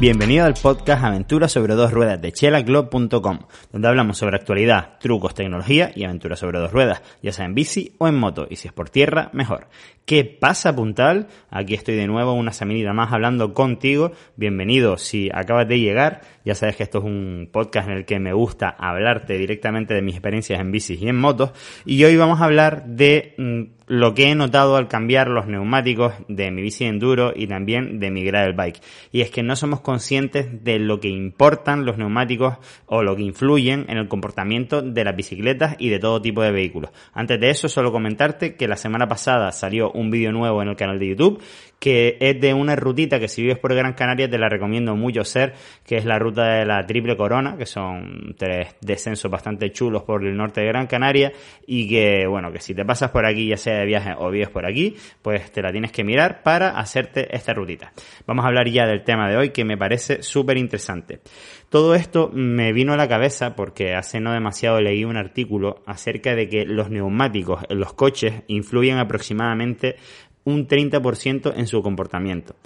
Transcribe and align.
Bienvenido 0.00 0.44
al 0.44 0.54
podcast 0.54 1.04
Aventuras 1.04 1.52
sobre 1.52 1.74
dos 1.74 1.92
ruedas 1.92 2.20
de 2.20 2.32
chelaglob.com, 2.32 3.38
donde 3.72 3.88
hablamos 3.88 4.18
sobre 4.18 4.36
actualidad, 4.36 4.98
trucos, 4.98 5.34
tecnología 5.34 5.92
y 5.94 6.02
aventuras 6.02 6.40
sobre 6.40 6.58
dos 6.58 6.72
ruedas, 6.72 7.00
ya 7.22 7.32
sea 7.32 7.44
en 7.44 7.54
bici 7.54 7.94
o 7.98 8.08
en 8.08 8.16
moto, 8.16 8.48
y 8.50 8.56
si 8.56 8.66
es 8.66 8.74
por 8.74 8.90
tierra, 8.90 9.30
mejor. 9.32 9.68
¿Qué 10.04 10.24
pasa, 10.24 10.74
puntal? 10.74 11.28
Aquí 11.48 11.74
estoy 11.74 11.94
de 11.94 12.08
nuevo 12.08 12.34
una 12.34 12.52
semanita 12.52 12.92
más 12.92 13.12
hablando 13.12 13.54
contigo. 13.54 14.12
Bienvenido 14.36 14.98
si 14.98 15.30
acabas 15.32 15.66
de 15.68 15.78
llegar. 15.78 16.20
Ya 16.44 16.54
sabes 16.54 16.76
que 16.76 16.82
esto 16.82 16.98
es 16.98 17.04
un 17.04 17.48
podcast 17.50 17.88
en 17.88 17.96
el 17.96 18.04
que 18.04 18.18
me 18.18 18.34
gusta 18.34 18.68
hablarte 18.68 19.38
directamente 19.38 19.94
de 19.94 20.02
mis 20.02 20.16
experiencias 20.16 20.60
en 20.60 20.72
bicis 20.72 21.00
y 21.00 21.08
en 21.08 21.16
motos. 21.16 21.52
Y 21.86 22.04
hoy 22.04 22.16
vamos 22.16 22.42
a 22.42 22.44
hablar 22.44 22.84
de 22.84 23.34
mm, 23.38 23.62
lo 23.86 24.14
que 24.14 24.30
he 24.30 24.34
notado 24.34 24.76
al 24.76 24.88
cambiar 24.88 25.28
los 25.28 25.46
neumáticos 25.46 26.14
de 26.28 26.50
mi 26.50 26.62
bici 26.62 26.84
enduro 26.84 27.32
y 27.34 27.46
también 27.46 28.00
de 28.00 28.10
mi 28.10 28.24
gravel 28.24 28.54
bike. 28.54 28.80
Y 29.12 29.20
es 29.20 29.30
que 29.30 29.42
no 29.42 29.56
somos 29.56 29.80
conscientes 29.80 30.64
de 30.64 30.78
lo 30.78 31.00
que 31.00 31.08
importan 31.08 31.84
los 31.84 31.98
neumáticos 31.98 32.56
o 32.86 33.02
lo 33.02 33.14
que 33.16 33.22
influyen 33.22 33.84
en 33.88 33.98
el 33.98 34.08
comportamiento 34.08 34.82
de 34.82 35.04
las 35.04 35.16
bicicletas 35.16 35.76
y 35.78 35.90
de 35.90 35.98
todo 35.98 36.22
tipo 36.22 36.42
de 36.42 36.52
vehículos. 36.52 36.90
Antes 37.12 37.38
de 37.40 37.50
eso, 37.50 37.68
solo 37.68 37.92
comentarte 37.92 38.56
que 38.56 38.68
la 38.68 38.76
semana 38.76 39.06
pasada 39.06 39.52
salió 39.52 39.90
un 39.92 40.10
vídeo 40.10 40.32
nuevo 40.32 40.62
en 40.62 40.68
el 40.68 40.76
canal 40.76 40.98
de 40.98 41.08
YouTube 41.08 41.42
que 41.84 42.16
es 42.18 42.40
de 42.40 42.54
una 42.54 42.76
rutita 42.76 43.20
que 43.20 43.28
si 43.28 43.42
vives 43.42 43.58
por 43.58 43.74
Gran 43.74 43.92
Canaria 43.92 44.26
te 44.26 44.38
la 44.38 44.48
recomiendo 44.48 44.96
mucho 44.96 45.22
ser, 45.22 45.52
que 45.84 45.96
es 45.96 46.06
la 46.06 46.18
ruta 46.18 46.54
de 46.54 46.64
la 46.64 46.86
Triple 46.86 47.14
Corona, 47.14 47.58
que 47.58 47.66
son 47.66 48.34
tres 48.38 48.74
descensos 48.80 49.30
bastante 49.30 49.70
chulos 49.70 50.02
por 50.02 50.24
el 50.24 50.34
norte 50.34 50.62
de 50.62 50.68
Gran 50.68 50.86
Canaria 50.86 51.30
y 51.66 51.86
que, 51.86 52.26
bueno, 52.26 52.50
que 52.50 52.60
si 52.60 52.74
te 52.74 52.86
pasas 52.86 53.10
por 53.10 53.26
aquí, 53.26 53.48
ya 53.48 53.58
sea 53.58 53.73
de 53.74 53.86
viaje 53.86 54.14
o 54.16 54.30
vives 54.30 54.50
por 54.50 54.66
aquí, 54.66 54.96
pues 55.22 55.50
te 55.52 55.62
la 55.62 55.72
tienes 55.72 55.92
que 55.92 56.04
mirar 56.04 56.42
para 56.42 56.70
hacerte 56.70 57.34
esta 57.34 57.52
rutita. 57.52 57.92
Vamos 58.26 58.44
a 58.44 58.48
hablar 58.48 58.68
ya 58.68 58.86
del 58.86 59.04
tema 59.04 59.28
de 59.28 59.36
hoy 59.36 59.50
que 59.50 59.64
me 59.64 59.76
parece 59.76 60.22
súper 60.22 60.56
interesante. 60.56 61.20
Todo 61.68 61.94
esto 61.94 62.30
me 62.32 62.72
vino 62.72 62.92
a 62.92 62.96
la 62.96 63.08
cabeza 63.08 63.54
porque 63.56 63.94
hace 63.94 64.20
no 64.20 64.32
demasiado 64.32 64.80
leí 64.80 65.04
un 65.04 65.16
artículo 65.16 65.82
acerca 65.86 66.34
de 66.34 66.48
que 66.48 66.64
los 66.64 66.90
neumáticos 66.90 67.64
en 67.68 67.78
los 67.78 67.94
coches 67.94 68.42
influyen 68.46 68.98
aproximadamente 68.98 69.96
un 70.44 70.68
30% 70.68 71.54
en 71.56 71.66
su 71.66 71.82
comportamiento. 71.82 72.56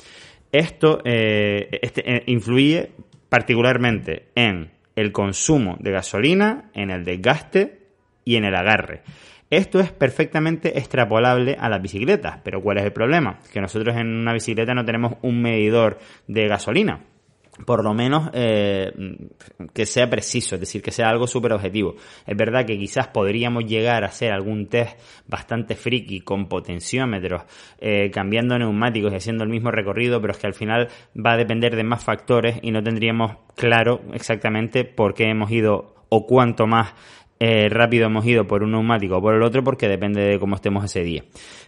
Esto 0.52 1.00
eh, 1.04 1.68
este, 1.82 2.16
eh, 2.16 2.22
influye 2.26 2.92
particularmente 3.28 4.28
en 4.34 4.70
el 4.96 5.12
consumo 5.12 5.76
de 5.80 5.92
gasolina, 5.92 6.70
en 6.74 6.90
el 6.90 7.04
desgaste 7.04 7.78
y 8.24 8.36
en 8.36 8.44
el 8.44 8.54
agarre. 8.54 9.02
Esto 9.50 9.80
es 9.80 9.92
perfectamente 9.92 10.78
extrapolable 10.78 11.56
a 11.58 11.68
las 11.68 11.80
bicicletas, 11.80 12.40
pero 12.44 12.62
¿cuál 12.62 12.78
es 12.78 12.84
el 12.84 12.92
problema? 12.92 13.38
Que 13.52 13.60
nosotros 13.60 13.96
en 13.96 14.06
una 14.08 14.32
bicicleta 14.32 14.74
no 14.74 14.84
tenemos 14.84 15.14
un 15.22 15.40
medidor 15.40 15.98
de 16.26 16.48
gasolina 16.48 17.00
por 17.64 17.84
lo 17.84 17.94
menos 17.94 18.30
eh, 18.32 18.92
que 19.72 19.86
sea 19.86 20.08
preciso, 20.08 20.54
es 20.54 20.60
decir, 20.60 20.82
que 20.82 20.90
sea 20.90 21.08
algo 21.08 21.26
súper 21.26 21.52
objetivo. 21.52 21.96
Es 22.26 22.36
verdad 22.36 22.64
que 22.64 22.78
quizás 22.78 23.08
podríamos 23.08 23.64
llegar 23.64 24.04
a 24.04 24.08
hacer 24.08 24.32
algún 24.32 24.68
test 24.68 24.98
bastante 25.26 25.74
friki 25.74 26.20
con 26.20 26.48
potenciómetros, 26.48 27.42
eh, 27.80 28.10
cambiando 28.10 28.58
neumáticos 28.58 29.12
y 29.12 29.16
haciendo 29.16 29.44
el 29.44 29.50
mismo 29.50 29.70
recorrido, 29.70 30.20
pero 30.20 30.32
es 30.32 30.38
que 30.38 30.46
al 30.46 30.54
final 30.54 30.88
va 31.14 31.32
a 31.32 31.36
depender 31.36 31.76
de 31.76 31.84
más 31.84 32.04
factores 32.04 32.58
y 32.62 32.70
no 32.70 32.82
tendríamos 32.82 33.36
claro 33.56 34.00
exactamente 34.12 34.84
por 34.84 35.14
qué 35.14 35.24
hemos 35.24 35.50
ido 35.50 35.94
o 36.10 36.26
cuánto 36.26 36.66
más 36.66 36.94
eh, 37.40 37.68
rápido 37.68 38.06
hemos 38.06 38.26
ido 38.26 38.46
por 38.46 38.64
un 38.64 38.72
neumático 38.72 39.18
o 39.18 39.22
por 39.22 39.34
el 39.34 39.42
otro 39.42 39.62
porque 39.62 39.88
depende 39.88 40.22
de 40.22 40.38
cómo 40.40 40.56
estemos 40.56 40.84
ese 40.84 41.02
día. 41.02 41.22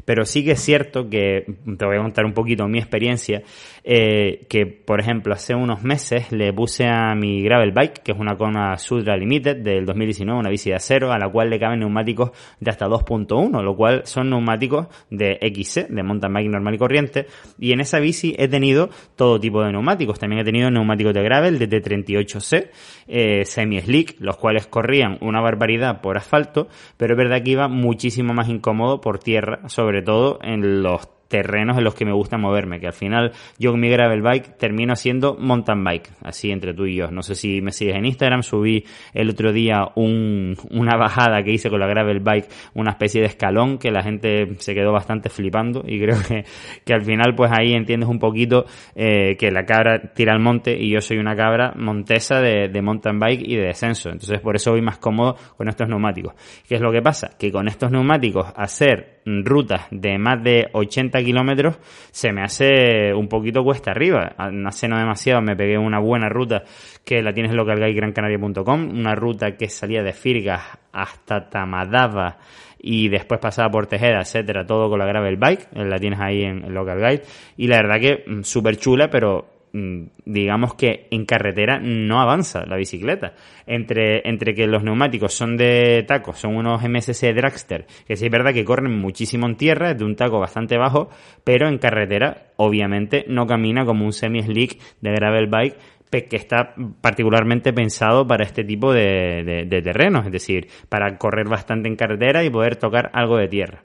Pero 0.04 0.24
sí 0.24 0.44
que 0.44 0.52
es 0.52 0.60
cierto 0.60 1.08
que, 1.08 1.44
te 1.78 1.84
voy 1.84 1.96
a 1.96 2.02
contar 2.02 2.24
un 2.24 2.32
poquito 2.32 2.66
mi 2.66 2.78
experiencia, 2.78 3.42
eh, 3.84 4.46
que 4.48 4.66
por 4.66 4.98
ejemplo 5.00 5.32
hace 5.32 5.54
unos 5.54 5.82
meses 5.84 6.32
le 6.32 6.52
puse 6.52 6.86
a 6.86 7.14
mi 7.14 7.42
gravel 7.42 7.70
bike, 7.70 8.02
que 8.02 8.12
es 8.12 8.18
una 8.18 8.36
Kona 8.36 8.76
Sudra 8.78 9.16
Limited 9.16 9.58
del 9.58 9.86
2019, 9.86 10.40
una 10.40 10.50
bici 10.50 10.70
de 10.70 10.76
acero, 10.76 11.12
a 11.12 11.18
la 11.18 11.28
cual 11.28 11.50
le 11.50 11.60
caben 11.60 11.78
neumáticos 11.78 12.32
de 12.58 12.70
hasta 12.70 12.86
2.1, 12.86 13.62
lo 13.62 13.76
cual 13.76 14.02
son 14.06 14.30
neumáticos 14.30 14.88
de 15.10 15.38
XC, 15.40 15.88
de 15.88 16.02
mountain 16.02 16.32
bike 16.32 16.50
normal 16.50 16.74
y 16.74 16.78
corriente, 16.78 17.26
y 17.60 17.72
en 17.72 17.80
esa 17.80 18.00
bici 18.00 18.34
he 18.38 18.48
tenido 18.48 18.90
todo 19.14 19.38
tipo 19.38 19.62
de 19.62 19.70
neumáticos, 19.70 20.18
también 20.18 20.40
he 20.40 20.44
tenido 20.44 20.70
neumáticos 20.70 21.14
de 21.14 21.22
gravel 21.22 21.58
de 21.58 21.82
38C, 21.82 22.70
eh, 23.06 23.44
semi-slick, 23.44 24.16
los 24.20 24.36
cuales 24.36 24.66
corrían 24.66 25.18
una 25.20 25.40
barbaridad 25.40 25.59
variedad 25.60 26.00
por 26.00 26.16
asfalto, 26.16 26.66
pero 26.96 27.14
es 27.14 27.18
verdad 27.18 27.44
que 27.44 27.50
iba 27.50 27.68
muchísimo 27.68 28.34
más 28.34 28.48
incómodo 28.48 29.00
por 29.00 29.20
tierra, 29.20 29.68
sobre 29.68 30.02
todo 30.02 30.40
en 30.42 30.82
los 30.82 31.08
terrenos 31.30 31.78
en 31.78 31.84
los 31.84 31.94
que 31.94 32.04
me 32.04 32.12
gusta 32.12 32.36
moverme, 32.36 32.80
que 32.80 32.88
al 32.88 32.92
final 32.92 33.30
yo 33.56 33.70
con 33.70 33.80
mi 33.80 33.88
gravel 33.88 34.20
bike 34.20 34.58
termino 34.58 34.92
haciendo 34.92 35.36
mountain 35.38 35.82
bike, 35.84 36.10
así 36.22 36.50
entre 36.50 36.74
tú 36.74 36.86
y 36.86 36.96
yo. 36.96 37.10
No 37.12 37.22
sé 37.22 37.36
si 37.36 37.62
me 37.62 37.70
sigues 37.70 37.94
en 37.94 38.04
Instagram, 38.04 38.42
subí 38.42 38.84
el 39.14 39.30
otro 39.30 39.52
día 39.52 39.86
un, 39.94 40.56
una 40.70 40.96
bajada 40.96 41.42
que 41.44 41.52
hice 41.52 41.70
con 41.70 41.78
la 41.78 41.86
gravel 41.86 42.18
bike, 42.18 42.48
una 42.74 42.90
especie 42.90 43.20
de 43.20 43.28
escalón 43.28 43.78
que 43.78 43.92
la 43.92 44.02
gente 44.02 44.56
se 44.58 44.74
quedó 44.74 44.92
bastante 44.92 45.30
flipando 45.30 45.84
y 45.86 46.00
creo 46.00 46.16
que, 46.26 46.44
que 46.84 46.92
al 46.92 47.02
final 47.02 47.34
pues 47.36 47.52
ahí 47.56 47.74
entiendes 47.74 48.08
un 48.08 48.18
poquito 48.18 48.64
eh, 48.96 49.36
que 49.38 49.52
la 49.52 49.64
cabra 49.64 50.12
tira 50.12 50.32
al 50.32 50.40
monte 50.40 50.76
y 50.76 50.90
yo 50.90 51.00
soy 51.00 51.18
una 51.18 51.36
cabra 51.36 51.72
montesa 51.76 52.40
de, 52.40 52.68
de 52.68 52.82
mountain 52.82 53.20
bike 53.20 53.42
y 53.46 53.54
de 53.54 53.66
descenso. 53.66 54.10
Entonces 54.10 54.40
por 54.40 54.56
eso 54.56 54.72
voy 54.72 54.82
más 54.82 54.98
cómodo 54.98 55.36
con 55.56 55.68
estos 55.68 55.88
neumáticos. 55.88 56.34
¿Qué 56.68 56.74
es 56.74 56.80
lo 56.80 56.90
que 56.90 57.02
pasa? 57.02 57.30
Que 57.38 57.52
con 57.52 57.68
estos 57.68 57.92
neumáticos 57.92 58.52
hacer 58.56 59.19
rutas 59.44 59.86
de 59.90 60.18
más 60.18 60.42
de 60.42 60.68
80 60.72 61.22
kilómetros 61.22 61.78
se 62.10 62.32
me 62.32 62.42
hace 62.42 63.14
un 63.14 63.28
poquito 63.28 63.62
cuesta 63.62 63.90
arriba. 63.90 64.34
Hace 64.66 64.88
no 64.88 64.98
demasiado 64.98 65.42
me 65.42 65.56
pegué 65.56 65.78
una 65.78 65.98
buena 66.00 66.28
ruta 66.28 66.64
que 67.04 67.22
la 67.22 67.32
tienes 67.32 67.52
en 67.52 67.56
localguidegrancanaria.com, 67.56 68.90
una 68.90 69.14
ruta 69.14 69.56
que 69.56 69.68
salía 69.68 70.02
de 70.02 70.12
Firgas 70.12 70.62
hasta 70.92 71.48
Tamadava 71.48 72.38
y 72.82 73.08
después 73.08 73.40
pasaba 73.40 73.70
por 73.70 73.86
Tejeda, 73.86 74.20
etcétera, 74.20 74.64
todo 74.64 74.88
con 74.88 74.98
la 74.98 75.06
gravel 75.06 75.36
bike, 75.36 75.68
la 75.74 75.98
tienes 75.98 76.20
ahí 76.20 76.42
en, 76.42 76.64
en 76.64 76.74
Local 76.74 76.98
Guide 76.98 77.22
y 77.56 77.66
la 77.66 77.76
verdad 77.76 78.00
que 78.00 78.24
mm, 78.26 78.42
súper 78.42 78.76
chula, 78.76 79.10
pero 79.10 79.59
digamos 79.72 80.74
que 80.74 81.06
en 81.10 81.24
carretera 81.24 81.78
no 81.80 82.20
avanza 82.20 82.66
la 82.66 82.76
bicicleta. 82.76 83.34
Entre, 83.66 84.28
entre 84.28 84.54
que 84.54 84.66
los 84.66 84.82
neumáticos 84.82 85.32
son 85.32 85.56
de 85.56 86.04
taco, 86.06 86.34
son 86.34 86.56
unos 86.56 86.82
MSC 86.82 87.32
Dragster, 87.34 87.86
que 88.06 88.16
sí 88.16 88.26
es 88.26 88.30
verdad 88.30 88.52
que 88.52 88.64
corren 88.64 88.98
muchísimo 88.98 89.46
en 89.46 89.56
tierra, 89.56 89.92
es 89.92 89.98
de 89.98 90.04
un 90.04 90.16
taco 90.16 90.40
bastante 90.40 90.76
bajo, 90.76 91.10
pero 91.44 91.68
en 91.68 91.78
carretera 91.78 92.52
obviamente 92.56 93.24
no 93.28 93.46
camina 93.46 93.84
como 93.84 94.04
un 94.04 94.12
semi-slick 94.12 94.78
de 95.00 95.12
gravel 95.12 95.46
bike 95.46 95.76
que 96.10 96.36
está 96.36 96.74
particularmente 97.00 97.72
pensado 97.72 98.26
para 98.26 98.44
este 98.44 98.64
tipo 98.64 98.92
de, 98.92 99.66
de 99.68 99.82
terrenos, 99.82 100.26
es 100.26 100.32
decir, 100.32 100.66
para 100.88 101.16
correr 101.18 101.48
bastante 101.48 101.88
en 101.88 101.94
carretera 101.94 102.42
y 102.42 102.50
poder 102.50 102.74
tocar 102.74 103.10
algo 103.14 103.36
de 103.36 103.46
tierra. 103.46 103.84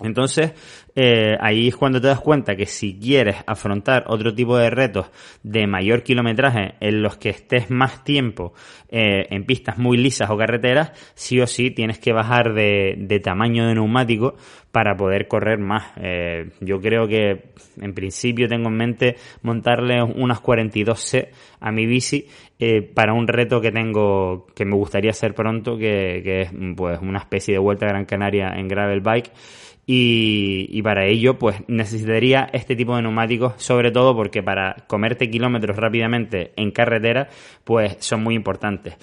Entonces, 0.00 0.52
eh, 0.94 1.38
ahí 1.40 1.68
es 1.68 1.76
cuando 1.76 2.02
te 2.02 2.08
das 2.08 2.20
cuenta 2.20 2.54
que 2.54 2.66
si 2.66 2.98
quieres 2.98 3.36
afrontar 3.46 4.04
otro 4.08 4.34
tipo 4.34 4.58
de 4.58 4.68
retos 4.68 5.10
de 5.42 5.66
mayor 5.66 6.02
kilometraje 6.02 6.74
en 6.80 7.02
los 7.02 7.16
que 7.16 7.30
estés 7.30 7.70
más 7.70 8.04
tiempo 8.04 8.52
eh, 8.90 9.26
en 9.30 9.44
pistas 9.44 9.78
muy 9.78 9.96
lisas 9.96 10.28
o 10.28 10.36
carreteras, 10.36 10.92
sí 11.14 11.40
o 11.40 11.46
sí 11.46 11.70
tienes 11.70 11.98
que 11.98 12.12
bajar 12.12 12.52
de, 12.52 13.20
tamaño 13.24 13.66
de 13.66 13.74
neumático 13.74 14.36
para 14.70 14.94
poder 14.94 15.28
correr 15.28 15.58
más. 15.58 15.92
Eh, 15.96 16.50
yo 16.60 16.78
creo 16.78 17.08
que 17.08 17.52
en 17.80 17.94
principio 17.94 18.48
tengo 18.48 18.68
en 18.68 18.76
mente 18.76 19.16
montarle 19.40 20.02
unas 20.02 20.42
42C 20.42 21.28
a 21.60 21.72
mi 21.72 21.86
bici 21.86 22.26
para 22.94 23.14
un 23.14 23.28
reto 23.28 23.60
que 23.60 23.70
tengo 23.70 24.46
que 24.54 24.64
me 24.64 24.76
gustaría 24.76 25.10
hacer 25.10 25.34
pronto, 25.34 25.76
que, 25.76 26.20
que 26.22 26.40
es 26.42 26.50
pues 26.76 27.00
una 27.00 27.18
especie 27.18 27.54
de 27.54 27.58
vuelta 27.58 27.86
a 27.86 27.90
Gran 27.90 28.04
Canaria 28.04 28.48
en 28.56 28.68
gravel 28.68 29.00
bike 29.00 29.32
y, 29.86 30.66
y, 30.68 30.82
para 30.82 31.06
ello 31.06 31.38
pues 31.38 31.62
necesitaría 31.68 32.48
este 32.52 32.74
tipo 32.74 32.96
de 32.96 33.02
neumáticos 33.02 33.54
sobre 33.58 33.92
todo 33.92 34.16
porque 34.16 34.42
para 34.42 34.74
comerte 34.88 35.30
kilómetros 35.30 35.76
rápidamente 35.76 36.52
en 36.56 36.72
carretera 36.72 37.28
pues 37.62 37.96
son 38.00 38.22
muy 38.24 38.34
importantes. 38.34 38.96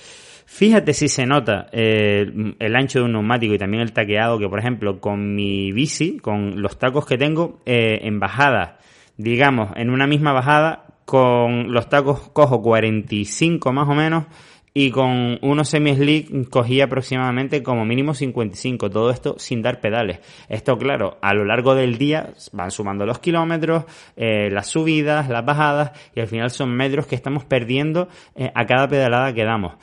Fíjate 0.45 0.93
si 0.93 1.07
se 1.07 1.25
nota 1.25 1.67
eh, 1.71 2.31
el 2.59 2.75
ancho 2.75 2.99
de 2.99 3.05
un 3.05 3.13
neumático 3.13 3.53
y 3.53 3.57
también 3.57 3.81
el 3.81 3.93
taqueado 3.93 4.37
que 4.37 4.49
por 4.49 4.59
ejemplo 4.59 4.99
con 4.99 5.33
mi 5.33 5.71
bici, 5.71 6.19
con 6.19 6.61
los 6.61 6.77
tacos 6.77 7.05
que 7.05 7.17
tengo 7.17 7.61
eh, 7.65 8.01
en 8.03 8.19
bajada, 8.19 8.77
digamos 9.17 9.71
en 9.75 9.89
una 9.89 10.05
misma 10.05 10.33
bajada 10.33 10.85
con 11.05 11.71
los 11.71 11.89
tacos 11.89 12.29
cojo 12.33 12.61
45 12.61 13.71
más 13.71 13.87
o 13.87 13.95
menos 13.95 14.25
y 14.73 14.89
con 14.89 15.37
unos 15.41 15.69
semi-slick 15.69 16.49
cogía 16.49 16.85
aproximadamente 16.85 17.61
como 17.61 17.85
mínimo 17.85 18.13
55, 18.13 18.89
todo 18.89 19.11
esto 19.11 19.35
sin 19.37 19.61
dar 19.61 19.79
pedales. 19.79 20.19
Esto, 20.49 20.77
claro, 20.77 21.17
a 21.21 21.33
lo 21.33 21.45
largo 21.45 21.75
del 21.75 21.97
día 21.97 22.33
van 22.51 22.71
sumando 22.71 23.05
los 23.05 23.19
kilómetros, 23.19 23.85
eh, 24.15 24.49
las 24.51 24.67
subidas, 24.67 25.29
las 25.29 25.45
bajadas, 25.45 25.91
y 26.15 26.21
al 26.21 26.27
final 26.27 26.49
son 26.49 26.75
metros 26.75 27.05
que 27.05 27.15
estamos 27.15 27.45
perdiendo 27.45 28.07
eh, 28.35 28.51
a 28.55 28.65
cada 28.65 28.87
pedalada 28.87 29.33
que 29.33 29.43
damos. 29.43 29.73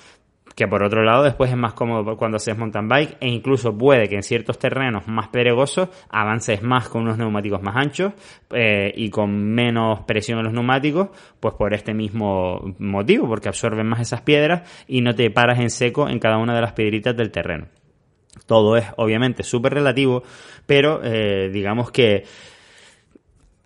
Que 0.55 0.67
por 0.67 0.83
otro 0.83 1.03
lado 1.03 1.23
después 1.23 1.51
es 1.51 1.57
más 1.57 1.75
cómodo 1.75 2.17
cuando 2.17 2.37
haces 2.37 2.57
mountain 2.57 2.89
bike 2.89 3.17
e 3.21 3.29
incluso 3.29 3.77
puede 3.77 4.09
que 4.09 4.17
en 4.17 4.23
ciertos 4.23 4.59
terrenos 4.59 5.07
más 5.07 5.29
pedregosos 5.29 5.89
avances 6.09 6.63
más 6.63 6.89
con 6.89 7.03
unos 7.03 7.19
neumáticos 7.19 7.63
más 7.63 7.77
anchos 7.77 8.13
eh, 8.51 8.93
y 8.97 9.11
con 9.11 9.31
menos 9.31 10.01
presión 10.01 10.39
en 10.39 10.45
los 10.45 10.55
neumáticos, 10.55 11.09
pues 11.39 11.55
por 11.55 11.73
este 11.73 11.95
mismo 11.95 12.75
motivo, 12.79 13.29
porque 13.29 13.49
absorben 13.49 13.87
más 13.87 14.01
esas 14.01 14.23
piedras 14.23 14.85
y 14.87 15.01
no 15.01 15.15
te 15.15 15.31
paras 15.31 15.61
en 15.61 15.71
seco 15.71 16.09
en 16.09 16.19
cada 16.19 16.39
una 16.39 16.55
de 16.55 16.61
las 16.61 16.73
piedritas 16.73 17.17
del 17.17 17.31
terreno. 17.31 17.67
Todo 18.47 18.77
es 18.77 18.85
obviamente 18.97 19.43
súper 19.43 19.75
relativo, 19.75 20.23
pero 20.67 21.01
eh, 21.03 21.51
digamos 21.53 21.91
que 21.91 22.25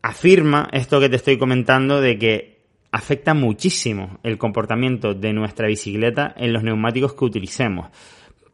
afirma 0.02 0.68
esto 0.72 1.00
que 1.00 1.08
te 1.08 1.16
estoy 1.16 1.38
comentando 1.38 2.00
de 2.00 2.18
que 2.18 2.53
afecta 2.94 3.34
muchísimo 3.34 4.20
el 4.22 4.38
comportamiento 4.38 5.14
de 5.14 5.32
nuestra 5.32 5.66
bicicleta 5.66 6.32
en 6.36 6.52
los 6.52 6.62
neumáticos 6.62 7.14
que 7.14 7.24
utilicemos. 7.24 7.88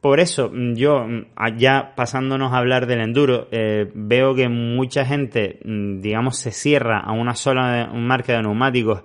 Por 0.00 0.18
eso, 0.18 0.50
mm, 0.50 0.76
yo, 0.76 1.06
mm, 1.06 1.58
ya 1.58 1.92
pasándonos 1.94 2.54
a 2.54 2.56
hablar 2.56 2.86
del 2.86 3.02
enduro, 3.02 3.48
eh, 3.50 3.90
veo 3.94 4.34
que 4.34 4.48
mucha 4.48 5.04
gente, 5.04 5.60
mm, 5.62 6.00
digamos, 6.00 6.38
se 6.38 6.52
cierra 6.52 7.00
a 7.00 7.12
una 7.12 7.34
sola 7.34 7.90
marca 7.92 8.32
de 8.32 8.40
neumáticos 8.40 9.02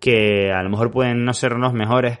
que 0.00 0.50
a 0.50 0.62
lo 0.62 0.70
mejor 0.70 0.90
pueden 0.90 1.22
no 1.22 1.34
ser 1.34 1.52
los 1.52 1.74
mejores 1.74 2.18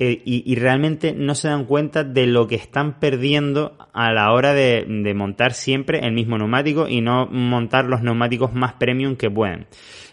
eh, 0.00 0.20
y, 0.24 0.54
realmente 0.56 1.12
no 1.12 1.36
se 1.36 1.46
dan 1.46 1.66
cuenta 1.66 2.02
de 2.02 2.26
lo 2.26 2.48
que 2.48 2.56
están 2.56 2.98
perdiendo 2.98 3.76
a 3.92 4.12
la 4.12 4.32
hora 4.32 4.52
de, 4.52 4.84
montar 5.14 5.52
siempre 5.52 6.00
el 6.00 6.12
mismo 6.12 6.36
neumático 6.36 6.88
y 6.88 7.00
no 7.00 7.26
montar 7.26 7.84
los 7.84 8.02
neumáticos 8.02 8.52
más 8.52 8.72
premium 8.72 9.14
que 9.14 9.30
pueden. 9.30 9.66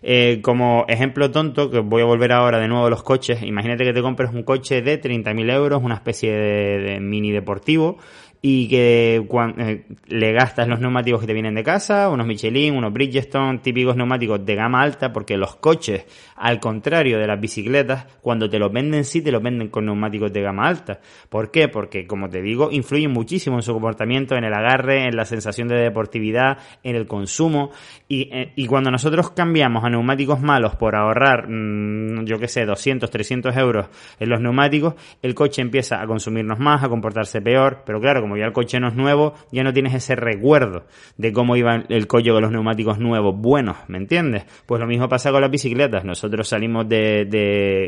Eh, 0.04 0.39
como 0.44 0.86
ejemplo 0.88 1.31
tonto, 1.31 1.72
que 1.72 1.80
voy 1.80 2.04
a 2.04 2.06
volver 2.06 2.31
ahora 2.31 2.60
de 2.60 2.68
nuevo 2.68 2.86
a 2.86 2.89
los 2.92 3.01
coches, 3.01 3.42
imagínate 3.42 3.83
que 3.83 3.94
te 3.94 4.04
compres 4.04 4.31
un 4.31 4.44
coche 4.44 4.83
de 4.83 5.01
30.000 5.01 5.51
euros, 5.51 5.81
una 5.81 5.95
especie 5.95 6.31
de 6.31 7.00
mini 7.00 7.31
deportivo, 7.31 7.98
y 8.43 8.67
que 8.67 9.23
cuando, 9.27 9.61
eh, 9.61 9.85
le 10.07 10.33
gastas 10.33 10.67
los 10.67 10.79
neumáticos 10.79 11.21
que 11.21 11.27
te 11.27 11.33
vienen 11.33 11.53
de 11.53 11.63
casa, 11.63 12.09
unos 12.09 12.25
Michelin, 12.25 12.75
unos 12.75 12.91
Bridgestone, 12.91 13.59
típicos 13.59 13.95
neumáticos 13.95 14.43
de 14.43 14.55
gama 14.55 14.81
alta, 14.81 15.13
porque 15.13 15.38
los 15.38 15.57
coches, 15.57 16.05
al 16.35 16.59
contrario 16.59 17.19
de 17.19 17.27
las 17.27 17.39
bicicletas, 17.39 18.07
cuando 18.21 18.49
te 18.49 18.57
los 18.57 18.71
venden 18.71 19.05
sí 19.05 19.21
te 19.21 19.31
los 19.31 19.43
venden 19.43 19.69
con 19.69 19.85
neumáticos 19.85 20.33
de 20.33 20.41
gama 20.41 20.67
alta. 20.67 20.99
¿Por 21.29 21.51
qué? 21.51 21.67
Porque, 21.67 22.07
como 22.07 22.29
te 22.29 22.41
digo, 22.41 22.69
influyen 22.71 23.11
muchísimo 23.11 23.57
en 23.57 23.61
su 23.61 23.73
comportamiento, 23.73 24.35
en 24.35 24.44
el 24.44 24.53
agarre, 24.53 25.07
en 25.07 25.15
la 25.15 25.25
sensación 25.25 25.67
de 25.67 25.75
deportividad, 25.75 26.57
en 26.81 26.95
el 26.95 27.05
consumo, 27.05 27.69
y, 28.07 28.27
eh, 28.31 28.53
y 28.55 28.65
cuando 28.65 28.89
nosotros 28.89 29.29
cambiamos 29.31 29.83
a 29.83 29.89
neumáticos 29.89 30.41
malos 30.41 30.75
por 30.75 30.95
ahorrar, 30.95 31.47
mm, 31.47 32.25
yo 32.25 32.39
qué 32.39 32.47
sé, 32.47 32.65
200, 32.65 33.11
300 33.11 33.55
euros 33.55 33.87
en 34.19 34.29
los 34.29 34.41
neumáticos, 34.41 34.95
el 35.21 35.35
coche 35.35 35.61
empieza 35.61 36.01
a 36.01 36.07
consumirnos 36.07 36.57
más, 36.57 36.83
a 36.83 36.89
comportarse 36.89 37.39
peor, 37.39 37.83
pero 37.85 38.01
claro, 38.01 38.21
como 38.21 38.31
ya 38.38 38.45
el 38.45 38.54
coche 38.54 38.80
no 38.80 38.88
es 38.88 38.95
nuevo, 38.95 39.33
ya 39.51 39.63
no 39.63 39.74
tienes 39.74 39.94
ese 39.94 40.16
recuerdo 40.16 40.86
de 41.18 41.31
cómo 41.31 41.56
iba 41.56 41.83
el 41.89 42.07
coche 42.07 42.31
con 42.31 42.42
los 42.42 42.51
neumáticos 42.51 43.00
nuevos, 43.00 43.36
buenos, 43.38 43.78
¿me 43.88 43.98
entiendes? 43.98 44.45
Pues 44.66 44.80
lo 44.80 44.88
mismo 44.88 45.07
pasa 45.10 45.31
con 45.31 45.42
las 45.42 45.51
bicicletas. 45.51 46.06
Nosotros 46.06 46.48
salimos 46.48 46.88
de, 46.88 47.25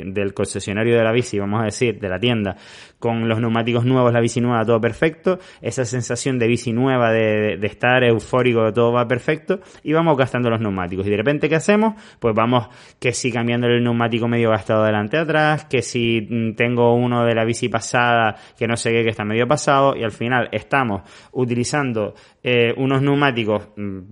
del 0.06 0.34
concesionario 0.34 0.98
de 0.98 1.04
la 1.04 1.12
bici, 1.12 1.40
vamos 1.40 1.62
a 1.62 1.66
decir, 1.66 2.00
de 2.00 2.10
la 2.10 2.19
tienda, 2.19 2.56
con 3.00 3.28
los 3.28 3.40
neumáticos 3.40 3.86
nuevos, 3.86 4.13
la 4.13 4.19
bici 4.19 4.42
nueva, 4.42 4.66
todo 4.66 4.80
perfecto, 4.80 5.40
esa 5.62 5.86
sensación 5.86 6.40
de 6.40 6.48
bici 6.48 6.72
nueva, 6.74 7.12
de, 7.12 7.57
de 7.57 7.68
estar 7.68 8.04
eufórico, 8.04 8.72
todo 8.74 8.92
va 8.92 9.07
perfecto, 9.07 9.60
y 9.84 9.94
vamos 9.94 10.18
gastando 10.18 10.50
los 10.50 10.60
neumáticos. 10.60 11.06
Y 11.07 11.10
de 11.10 11.18
repente, 11.18 11.50
¿qué 11.50 11.56
hacemos? 11.56 11.95
Pues 12.19 12.34
vamos 12.34 12.68
que 13.00 13.12
si 13.12 13.31
cambiando 13.31 13.68
el 13.68 13.84
neumático 13.84 14.28
medio 14.28 14.50
gastado 14.50 14.84
delante 14.84 15.18
atrás, 15.18 15.66
que 15.66 15.81
si 15.81 16.28
mm, 16.30 16.56
tengo 16.56 16.95
uno 16.95 17.25
de 17.25 17.36
la 17.36 17.45
bici 17.45 17.69
pasada, 17.69 18.36
que 18.57 18.68
no 18.68 18.78
sé 18.78 18.92
qué, 18.92 19.04
que 19.04 19.10
está 19.10 19.24
medio 19.24 19.48
pasado, 19.48 19.95
y 19.95 20.04
al 20.04 20.12
final 20.12 20.32
estamos 20.51 21.01
utilizando 21.31 22.13
eh, 22.41 22.74
unos 22.77 23.01
neumáticos, 23.01 23.69
mm, 23.75 24.09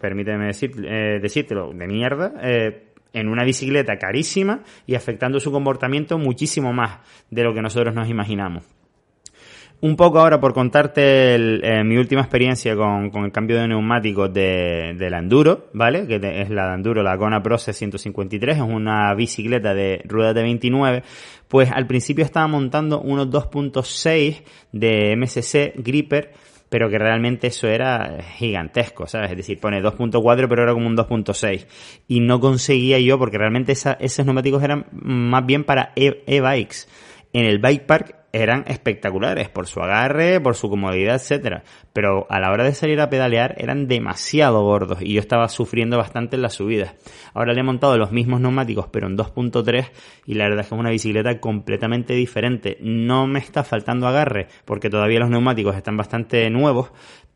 permíteme 0.00 0.46
decir, 0.46 0.72
eh, 0.84 1.18
decírtelo, 1.20 1.72
de 1.72 1.86
mierda, 1.86 2.32
eh, 2.42 2.92
en 3.12 3.28
una 3.28 3.44
bicicleta 3.44 3.96
carísima 3.96 4.62
y 4.86 4.94
afectando 4.94 5.40
su 5.40 5.52
comportamiento 5.52 6.18
muchísimo 6.18 6.72
más 6.72 6.98
de 7.30 7.44
lo 7.44 7.54
que 7.54 7.62
nosotros 7.62 7.94
nos 7.94 8.08
imaginamos. 8.08 8.64
Un 9.84 9.96
poco 9.96 10.18
ahora 10.18 10.40
por 10.40 10.54
contarte 10.54 11.36
mi 11.84 11.98
última 11.98 12.22
experiencia 12.22 12.74
con, 12.74 13.10
el 13.22 13.30
cambio 13.30 13.58
de 13.58 13.68
neumáticos 13.68 14.32
de, 14.32 14.96
la 15.10 15.18
Enduro, 15.18 15.66
¿vale? 15.74 16.06
Que 16.06 16.40
es 16.40 16.48
la 16.48 16.72
Enduro, 16.72 17.02
la 17.02 17.18
Kona 17.18 17.42
Pro 17.42 17.58
153, 17.58 18.56
es 18.56 18.62
una 18.62 19.14
bicicleta 19.14 19.74
de 19.74 20.00
rueda 20.06 20.32
de 20.32 20.42
29 20.42 21.02
pues 21.48 21.70
al 21.70 21.86
principio 21.86 22.24
estaba 22.24 22.46
montando 22.46 23.02
unos 23.02 23.28
2.6 23.28 24.42
de 24.72 25.16
MSC 25.18 25.74
Gripper, 25.76 26.32
pero 26.70 26.88
que 26.88 26.98
realmente 26.98 27.48
eso 27.48 27.68
era 27.68 28.22
gigantesco, 28.38 29.06
¿sabes? 29.06 29.32
Es 29.32 29.36
decir, 29.36 29.60
pone 29.60 29.82
2.4 29.82 30.48
pero 30.48 30.62
era 30.62 30.72
como 30.72 30.86
un 30.86 30.96
2.6 30.96 31.66
y 32.08 32.20
no 32.20 32.40
conseguía 32.40 32.98
yo 33.00 33.18
porque 33.18 33.36
realmente 33.36 33.72
esos 33.74 34.24
neumáticos 34.24 34.62
eran 34.62 34.86
más 34.92 35.44
bien 35.44 35.62
para 35.62 35.92
e-, 35.94 36.24
e-bikes. 36.26 36.86
En 37.34 37.46
el 37.46 37.58
bike 37.58 37.84
park 37.84 38.16
eran 38.32 38.64
espectaculares 38.66 39.48
por 39.48 39.68
su 39.68 39.80
agarre, 39.80 40.40
por 40.40 40.56
su 40.56 40.68
comodidad, 40.68 41.14
etcétera. 41.14 41.62
Pero 41.92 42.26
a 42.28 42.40
la 42.40 42.50
hora 42.50 42.64
de 42.64 42.74
salir 42.74 43.00
a 43.00 43.08
pedalear 43.08 43.54
eran 43.58 43.86
demasiado 43.86 44.62
gordos 44.62 45.02
y 45.02 45.14
yo 45.14 45.20
estaba 45.20 45.48
sufriendo 45.48 45.96
bastante 45.96 46.34
en 46.34 46.42
las 46.42 46.54
subidas. 46.54 46.94
Ahora 47.32 47.52
le 47.52 47.60
he 47.60 47.62
montado 47.62 47.96
los 47.96 48.10
mismos 48.10 48.40
neumáticos 48.40 48.88
pero 48.90 49.06
en 49.06 49.16
2.3 49.16 49.88
y 50.26 50.34
la 50.34 50.44
verdad 50.44 50.60
es 50.60 50.66
que 50.68 50.74
es 50.74 50.80
una 50.80 50.90
bicicleta 50.90 51.38
completamente 51.38 52.14
diferente. 52.14 52.76
No 52.80 53.28
me 53.28 53.38
está 53.38 53.62
faltando 53.62 54.08
agarre 54.08 54.48
porque 54.64 54.90
todavía 54.90 55.20
los 55.20 55.30
neumáticos 55.30 55.76
están 55.76 55.96
bastante 55.96 56.50
nuevos, 56.50 56.90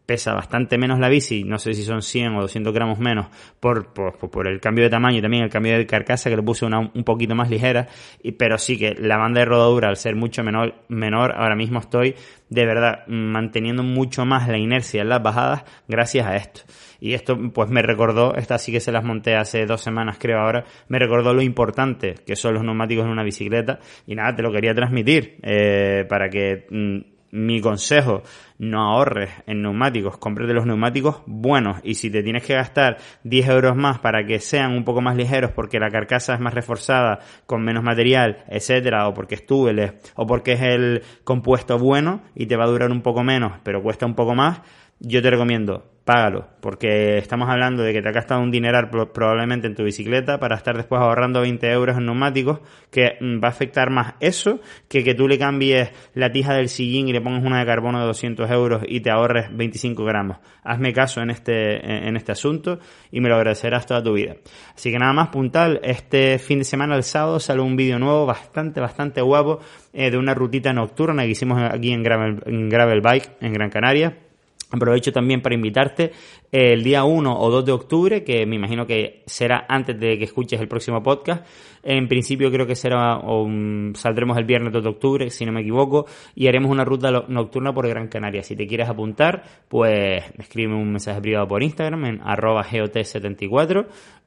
pesa 0.08 0.32
bastante 0.32 0.78
menos 0.78 0.98
la 0.98 1.10
bici, 1.10 1.44
no 1.44 1.58
sé 1.58 1.74
si 1.74 1.82
son 1.82 2.00
100 2.00 2.36
o 2.36 2.40
200 2.40 2.72
gramos 2.72 2.98
menos, 2.98 3.26
por, 3.60 3.92
por, 3.92 4.48
el 4.48 4.58
cambio 4.58 4.84
de 4.84 4.88
tamaño 4.88 5.18
y 5.18 5.20
también 5.20 5.44
el 5.44 5.50
cambio 5.50 5.76
de 5.76 5.84
carcasa 5.84 6.30
que 6.30 6.36
le 6.36 6.42
puse 6.42 6.64
una 6.64 6.78
un 6.78 7.04
poquito 7.04 7.34
más 7.34 7.50
ligera, 7.50 7.88
y, 8.22 8.32
pero 8.32 8.56
sí 8.56 8.78
que 8.78 8.94
la 8.94 9.18
banda 9.18 9.40
de 9.40 9.44
rodadura 9.44 9.90
al 9.90 9.98
ser 9.98 10.16
mucho 10.16 10.42
menor, 10.42 10.76
menor, 10.88 11.34
ahora 11.36 11.54
mismo 11.54 11.78
estoy 11.78 12.14
de 12.48 12.64
verdad 12.64 13.06
manteniendo 13.06 13.82
mucho 13.82 14.24
más 14.24 14.48
la 14.48 14.56
inercia 14.56 15.02
en 15.02 15.10
las 15.10 15.22
bajadas 15.22 15.64
gracias 15.88 16.26
a 16.26 16.36
esto. 16.36 16.62
Y 17.00 17.12
esto 17.12 17.36
pues 17.52 17.68
me 17.68 17.82
recordó, 17.82 18.34
esta 18.34 18.56
sí 18.56 18.72
que 18.72 18.80
se 18.80 18.90
las 18.90 19.04
monté 19.04 19.36
hace 19.36 19.66
dos 19.66 19.82
semanas 19.82 20.16
creo 20.18 20.38
ahora, 20.40 20.64
me 20.88 20.98
recordó 20.98 21.34
lo 21.34 21.42
importante 21.42 22.14
que 22.26 22.34
son 22.34 22.54
los 22.54 22.64
neumáticos 22.64 23.04
en 23.04 23.10
una 23.10 23.24
bicicleta 23.24 23.78
y 24.06 24.14
nada, 24.14 24.34
te 24.34 24.42
lo 24.42 24.50
quería 24.50 24.74
transmitir 24.74 25.36
eh, 25.42 26.06
para 26.08 26.30
que... 26.30 26.66
Mm, 26.70 27.17
mi 27.30 27.60
consejo, 27.60 28.22
no 28.58 28.80
ahorres 28.80 29.30
en 29.46 29.62
neumáticos, 29.62 30.18
cómprate 30.18 30.52
los 30.52 30.66
neumáticos 30.66 31.22
buenos. 31.26 31.80
Y 31.82 31.94
si 31.94 32.10
te 32.10 32.22
tienes 32.22 32.44
que 32.44 32.54
gastar 32.54 32.98
10 33.24 33.48
euros 33.48 33.76
más 33.76 33.98
para 33.98 34.24
que 34.24 34.40
sean 34.40 34.72
un 34.72 34.84
poco 34.84 35.00
más 35.00 35.16
ligeros 35.16 35.52
porque 35.52 35.78
la 35.78 35.90
carcasa 35.90 36.34
es 36.34 36.40
más 36.40 36.54
reforzada 36.54 37.20
con 37.46 37.62
menos 37.62 37.82
material, 37.82 38.44
etcétera, 38.48 39.08
o 39.08 39.14
porque 39.14 39.36
es 39.36 39.46
túbeles, 39.46 39.92
o 40.14 40.26
porque 40.26 40.52
es 40.52 40.62
el 40.62 41.02
compuesto 41.24 41.78
bueno 41.78 42.22
y 42.34 42.46
te 42.46 42.56
va 42.56 42.64
a 42.64 42.68
durar 42.68 42.90
un 42.90 43.02
poco 43.02 43.22
menos, 43.22 43.52
pero 43.62 43.82
cuesta 43.82 44.06
un 44.06 44.14
poco 44.14 44.34
más, 44.34 44.60
yo 45.00 45.22
te 45.22 45.30
recomiendo 45.30 45.84
págalo, 46.08 46.46
porque 46.62 47.18
estamos 47.18 47.50
hablando 47.50 47.82
de 47.82 47.92
que 47.92 48.00
te 48.00 48.08
ha 48.08 48.12
gastado 48.12 48.40
un 48.40 48.50
dineral 48.50 48.88
probablemente 48.88 49.66
en 49.66 49.74
tu 49.74 49.84
bicicleta 49.84 50.40
para 50.40 50.56
estar 50.56 50.74
después 50.74 51.02
ahorrando 51.02 51.42
20 51.42 51.70
euros 51.70 51.98
en 51.98 52.06
neumáticos, 52.06 52.60
que 52.90 53.18
mm, 53.20 53.44
va 53.44 53.48
a 53.48 53.50
afectar 53.50 53.90
más 53.90 54.14
eso 54.18 54.58
que 54.88 55.04
que 55.04 55.12
tú 55.12 55.28
le 55.28 55.38
cambies 55.38 55.90
la 56.14 56.32
tija 56.32 56.54
del 56.54 56.70
sillín 56.70 57.08
y 57.08 57.12
le 57.12 57.20
pongas 57.20 57.44
una 57.44 57.58
de 57.58 57.66
carbono 57.66 58.00
de 58.00 58.06
200 58.06 58.50
euros 58.50 58.82
y 58.88 59.00
te 59.00 59.10
ahorres 59.10 59.54
25 59.54 60.02
gramos. 60.02 60.38
Hazme 60.64 60.94
caso 60.94 61.20
en 61.20 61.28
este, 61.28 62.08
en 62.08 62.16
este 62.16 62.32
asunto 62.32 62.78
y 63.12 63.20
me 63.20 63.28
lo 63.28 63.34
agradecerás 63.34 63.84
toda 63.84 64.02
tu 64.02 64.14
vida. 64.14 64.36
Así 64.74 64.90
que 64.90 64.98
nada 64.98 65.12
más 65.12 65.28
puntal, 65.28 65.78
este 65.82 66.38
fin 66.38 66.60
de 66.60 66.64
semana, 66.64 66.96
el 66.96 67.02
sábado, 67.02 67.38
sale 67.38 67.60
un 67.60 67.76
vídeo 67.76 67.98
nuevo 67.98 68.24
bastante, 68.24 68.80
bastante 68.80 69.20
guapo 69.20 69.60
eh, 69.92 70.10
de 70.10 70.16
una 70.16 70.32
rutita 70.32 70.72
nocturna 70.72 71.24
que 71.24 71.32
hicimos 71.32 71.60
aquí 71.70 71.92
en 71.92 72.02
Gravel, 72.02 72.42
en 72.46 72.70
Gravel 72.70 73.02
Bike 73.02 73.36
en 73.42 73.52
Gran 73.52 73.68
Canaria 73.68 74.27
Aprovecho 74.70 75.12
también 75.12 75.40
para 75.40 75.54
invitarte 75.54 76.12
el 76.52 76.82
día 76.82 77.04
1 77.04 77.40
o 77.40 77.50
2 77.50 77.64
de 77.64 77.72
octubre, 77.72 78.22
que 78.22 78.44
me 78.44 78.56
imagino 78.56 78.86
que 78.86 79.22
será 79.24 79.64
antes 79.66 79.98
de 79.98 80.18
que 80.18 80.24
escuches 80.24 80.60
el 80.60 80.68
próximo 80.68 81.02
podcast. 81.02 81.46
En 81.82 82.06
principio 82.06 82.50
creo 82.50 82.66
que 82.66 82.74
será, 82.74 83.18
o 83.18 83.48
saldremos 83.94 84.36
el 84.36 84.44
viernes 84.44 84.72
2 84.74 84.82
de 84.82 84.88
octubre, 84.90 85.30
si 85.30 85.46
no 85.46 85.52
me 85.52 85.62
equivoco, 85.62 86.06
y 86.34 86.48
haremos 86.48 86.70
una 86.70 86.84
ruta 86.84 87.10
nocturna 87.28 87.72
por 87.72 87.88
Gran 87.88 88.08
Canaria. 88.08 88.42
Si 88.42 88.56
te 88.56 88.66
quieres 88.66 88.90
apuntar, 88.90 89.42
pues 89.68 90.22
escríbeme 90.38 90.76
un 90.76 90.90
mensaje 90.90 91.20
privado 91.20 91.48
por 91.48 91.62
Instagram 91.62 92.04
en 92.04 92.20
arroba 92.22 92.62
got74 92.62 93.86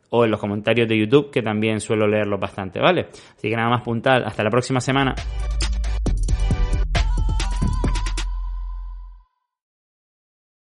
o 0.10 0.26
en 0.26 0.32
los 0.32 0.40
comentarios 0.40 0.88
de 0.88 0.98
YouTube, 0.98 1.30
que 1.30 1.42
también 1.42 1.80
suelo 1.80 2.08
leerlos 2.08 2.40
bastante, 2.40 2.80
¿vale? 2.80 3.08
Así 3.38 3.48
que 3.48 3.56
nada 3.56 3.70
más 3.70 3.82
puntal. 3.84 4.24
Hasta 4.26 4.44
la 4.44 4.50
próxima 4.50 4.82
semana. 4.82 5.14